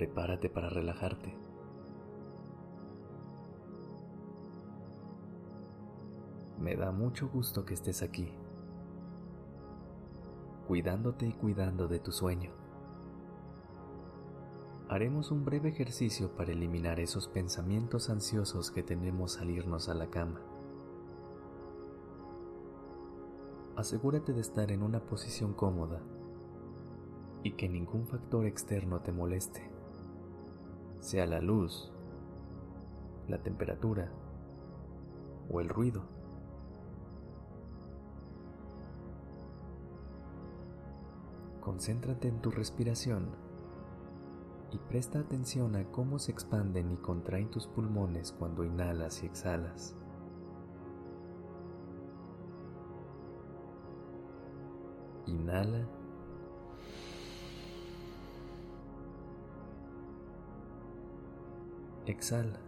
Prepárate 0.00 0.48
para 0.48 0.70
relajarte. 0.70 1.36
Me 6.58 6.74
da 6.74 6.90
mucho 6.90 7.28
gusto 7.28 7.66
que 7.66 7.74
estés 7.74 8.02
aquí 8.02 8.32
cuidándote 10.66 11.26
y 11.26 11.34
cuidando 11.34 11.86
de 11.86 11.98
tu 11.98 12.12
sueño. 12.12 12.50
Haremos 14.88 15.30
un 15.32 15.44
breve 15.44 15.68
ejercicio 15.68 16.34
para 16.34 16.52
eliminar 16.52 16.98
esos 16.98 17.28
pensamientos 17.28 18.08
ansiosos 18.08 18.70
que 18.70 18.82
tenemos 18.82 19.38
al 19.38 19.50
irnos 19.50 19.90
a 19.90 19.94
la 19.94 20.08
cama. 20.08 20.40
Asegúrate 23.76 24.32
de 24.32 24.40
estar 24.40 24.72
en 24.72 24.82
una 24.82 25.00
posición 25.00 25.52
cómoda 25.52 26.00
y 27.42 27.52
que 27.52 27.68
ningún 27.68 28.06
factor 28.06 28.46
externo 28.46 29.00
te 29.00 29.12
moleste, 29.12 29.79
sea 31.00 31.26
la 31.26 31.40
luz, 31.40 31.92
la 33.28 33.42
temperatura 33.42 34.12
o 35.50 35.60
el 35.60 35.68
ruido. 35.68 36.02
Concéntrate 41.60 42.28
en 42.28 42.40
tu 42.40 42.50
respiración 42.50 43.30
y 44.72 44.78
presta 44.78 45.18
atención 45.18 45.76
a 45.76 45.84
cómo 45.90 46.18
se 46.18 46.32
expanden 46.32 46.90
y 46.90 46.96
contraen 46.96 47.50
tus 47.50 47.66
pulmones 47.66 48.32
cuando 48.32 48.64
inhalas 48.64 49.22
y 49.22 49.26
exhalas. 49.26 49.96
Inhala. 55.26 55.99
Exhala. 62.10 62.58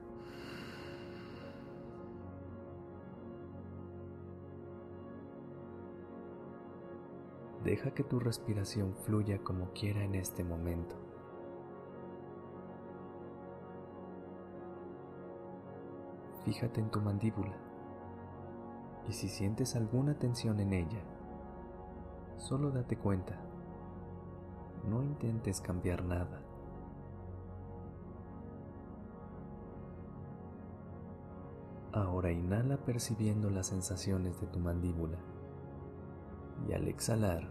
Deja 7.64 7.92
que 7.92 8.04
tu 8.04 8.20
respiración 8.20 8.94
fluya 8.94 9.38
como 9.42 9.72
quiera 9.72 10.04
en 10.04 10.14
este 10.14 10.44
momento. 10.44 10.94
Fíjate 16.44 16.80
en 16.80 16.90
tu 16.90 17.00
mandíbula 17.00 17.56
y 19.08 19.12
si 19.12 19.28
sientes 19.28 19.74
alguna 19.74 20.14
tensión 20.18 20.60
en 20.60 20.72
ella, 20.72 21.02
solo 22.36 22.70
date 22.70 22.96
cuenta. 22.96 23.40
No 24.88 25.02
intentes 25.02 25.60
cambiar 25.60 26.04
nada. 26.04 26.51
Ahora 31.92 32.32
inhala 32.32 32.78
percibiendo 32.78 33.50
las 33.50 33.66
sensaciones 33.66 34.40
de 34.40 34.46
tu 34.46 34.58
mandíbula 34.58 35.18
y 36.66 36.72
al 36.72 36.88
exhalar, 36.88 37.48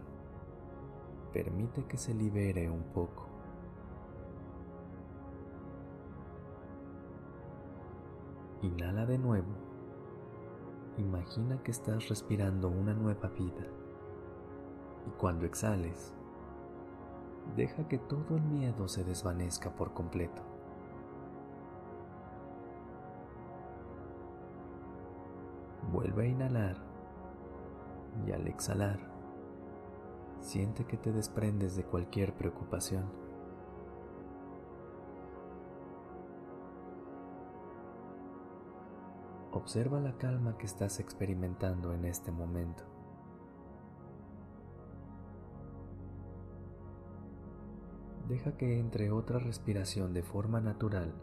permite 1.32 1.86
que 1.86 1.98
se 1.98 2.14
libere 2.14 2.70
un 2.70 2.84
poco. 2.94 3.28
Inhala 8.64 9.06
de 9.06 9.20
nuevo. 9.20 9.54
Imagina 10.98 11.62
que 11.62 11.72
estás 11.72 12.10
respirando 12.10 12.70
una 12.70 12.94
nueva 12.94 13.30
vida. 13.30 13.68
Y 15.08 15.12
cuando 15.20 15.46
exhales, 15.46 16.16
deja 17.56 17.88
que 17.88 17.98
todo 17.98 18.38
el 18.38 18.44
miedo 18.44 18.88
se 18.88 19.04
desvanezca 19.04 19.76
por 19.76 19.94
completo. 19.94 20.51
Vuelve 25.92 26.24
a 26.24 26.28
inhalar 26.28 26.78
y 28.26 28.32
al 28.32 28.48
exhalar, 28.48 29.00
siente 30.40 30.86
que 30.86 30.98
te 30.98 31.12
desprendes 31.12 31.76
de 31.76 31.84
cualquier 31.84 32.34
preocupación. 32.34 33.06
Observa 39.52 40.00
la 40.00 40.18
calma 40.18 40.58
que 40.58 40.66
estás 40.66 41.00
experimentando 41.00 41.94
en 41.94 42.06
este 42.06 42.32
momento. 42.32 42.84
Deja 48.30 48.56
que 48.56 48.80
entre 48.80 49.12
otra 49.12 49.40
respiración 49.40 50.14
de 50.14 50.24
forma 50.24 50.62
natural, 50.62 51.14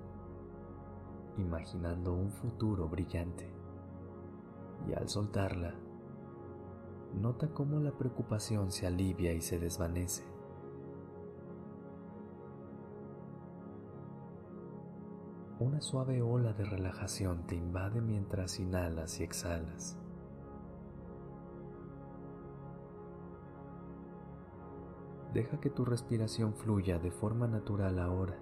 imaginando 1.38 2.12
un 2.12 2.30
futuro 2.30 2.86
brillante. 2.86 3.57
Y 4.86 4.94
al 4.94 5.08
soltarla, 5.08 5.74
Nota 7.14 7.48
cómo 7.48 7.80
la 7.80 7.90
preocupación 7.92 8.70
se 8.70 8.86
alivia 8.86 9.32
y 9.32 9.40
se 9.40 9.58
desvanece. 9.58 10.24
Una 15.58 15.80
suave 15.80 16.22
ola 16.22 16.52
de 16.52 16.64
relajación 16.64 17.44
te 17.46 17.56
invade 17.56 18.00
mientras 18.00 18.60
inhalas 18.60 19.18
y 19.18 19.24
exhalas. 19.24 19.98
Deja 25.34 25.58
que 25.60 25.70
tu 25.70 25.84
respiración 25.84 26.54
fluya 26.54 26.98
de 26.98 27.10
forma 27.10 27.48
natural 27.48 27.98
ahora. 27.98 28.38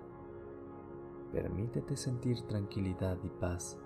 Permítete 1.33 1.97
sentir 1.97 2.43
tranquilidad 2.43 3.17
y 3.25 3.29
paz. 3.29 3.79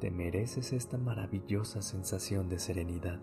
Te 0.00 0.10
mereces 0.10 0.74
esta 0.74 0.98
maravillosa 0.98 1.80
sensación 1.80 2.50
de 2.50 2.58
serenidad. 2.58 3.18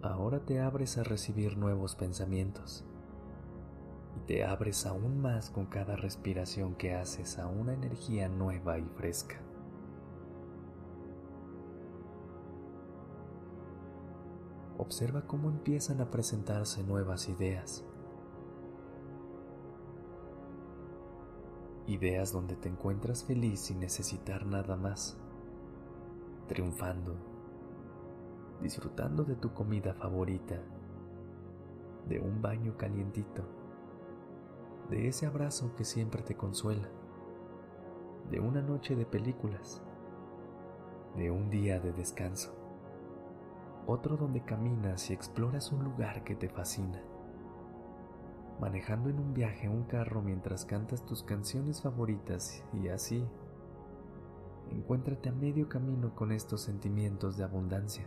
Ahora 0.00 0.40
te 0.40 0.60
abres 0.60 0.96
a 0.96 1.02
recibir 1.02 1.58
nuevos 1.58 1.96
pensamientos 1.96 2.86
y 4.16 4.20
te 4.26 4.44
abres 4.44 4.86
aún 4.86 5.20
más 5.20 5.50
con 5.50 5.66
cada 5.66 5.96
respiración 5.96 6.76
que 6.76 6.94
haces 6.94 7.38
a 7.38 7.46
una 7.46 7.74
energía 7.74 8.30
nueva 8.30 8.78
y 8.78 8.84
fresca. 8.96 9.36
Observa 14.78 15.26
cómo 15.26 15.50
empiezan 15.50 16.00
a 16.00 16.10
presentarse 16.10 16.82
nuevas 16.82 17.28
ideas 17.28 17.84
Ideas 21.86 22.32
donde 22.32 22.56
te 22.56 22.70
encuentras 22.70 23.24
feliz 23.24 23.60
sin 23.60 23.78
necesitar 23.78 24.46
nada 24.46 24.74
más, 24.74 25.18
triunfando, 26.48 27.14
disfrutando 28.62 29.22
de 29.22 29.34
tu 29.36 29.52
comida 29.52 29.92
favorita, 29.92 30.62
de 32.08 32.20
un 32.20 32.40
baño 32.40 32.78
calientito, 32.78 33.42
de 34.88 35.08
ese 35.08 35.26
abrazo 35.26 35.74
que 35.76 35.84
siempre 35.84 36.22
te 36.22 36.34
consuela, 36.34 36.88
de 38.30 38.40
una 38.40 38.62
noche 38.62 38.96
de 38.96 39.04
películas, 39.04 39.82
de 41.16 41.30
un 41.30 41.50
día 41.50 41.80
de 41.80 41.92
descanso, 41.92 42.54
otro 43.86 44.16
donde 44.16 44.42
caminas 44.42 45.10
y 45.10 45.12
exploras 45.12 45.70
un 45.70 45.84
lugar 45.84 46.24
que 46.24 46.34
te 46.34 46.48
fascina 46.48 47.02
manejando 48.60 49.10
en 49.10 49.18
un 49.18 49.34
viaje 49.34 49.68
un 49.68 49.84
carro 49.84 50.22
mientras 50.22 50.64
cantas 50.64 51.04
tus 51.04 51.22
canciones 51.22 51.82
favoritas 51.82 52.62
y 52.72 52.88
así. 52.88 53.26
Encuéntrate 54.70 55.28
a 55.28 55.32
medio 55.32 55.68
camino 55.68 56.14
con 56.14 56.32
estos 56.32 56.62
sentimientos 56.62 57.36
de 57.36 57.44
abundancia. 57.44 58.04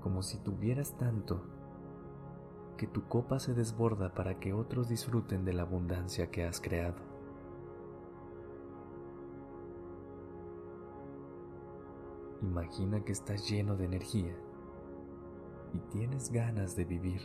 Como 0.00 0.22
si 0.22 0.38
tuvieras 0.38 0.96
tanto 0.96 1.42
que 2.76 2.86
tu 2.86 3.06
copa 3.08 3.38
se 3.38 3.54
desborda 3.54 4.14
para 4.14 4.40
que 4.40 4.52
otros 4.52 4.88
disfruten 4.88 5.44
de 5.44 5.52
la 5.52 5.62
abundancia 5.62 6.30
que 6.30 6.44
has 6.44 6.60
creado. 6.60 7.13
Imagina 12.44 13.02
que 13.02 13.12
estás 13.12 13.48
lleno 13.48 13.74
de 13.74 13.86
energía 13.86 14.36
y 15.72 15.78
tienes 15.90 16.30
ganas 16.30 16.76
de 16.76 16.84
vivir. 16.84 17.22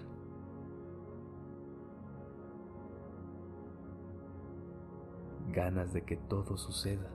Ganas 5.52 5.92
de 5.92 6.04
que 6.04 6.16
todo 6.16 6.56
suceda. 6.56 7.12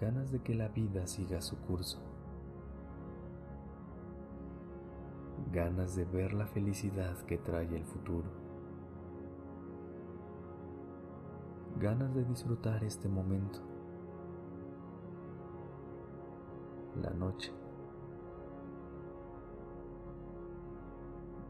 Ganas 0.00 0.32
de 0.32 0.40
que 0.40 0.54
la 0.54 0.68
vida 0.68 1.06
siga 1.06 1.42
su 1.42 1.58
curso. 1.58 1.98
Ganas 5.52 5.94
de 5.94 6.06
ver 6.06 6.32
la 6.32 6.46
felicidad 6.46 7.18
que 7.26 7.36
trae 7.36 7.76
el 7.76 7.84
futuro. 7.84 8.30
Ganas 11.78 12.14
de 12.14 12.24
disfrutar 12.24 12.82
este 12.82 13.10
momento. 13.10 13.73
La 17.02 17.10
noche 17.10 17.52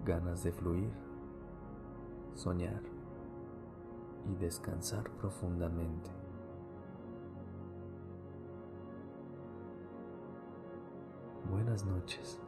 ganas 0.04 0.42
de 0.44 0.52
fluir, 0.52 0.90
soñar 2.34 2.82
y 4.30 4.34
descansar 4.36 5.10
profundamente. 5.12 6.10
Buenas 11.50 11.84
noches. 11.84 12.38